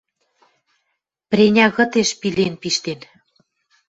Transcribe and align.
Преня 1.29 1.67
кытеш 1.75 2.09
пилен 2.19 2.53
пиштен 2.61 2.99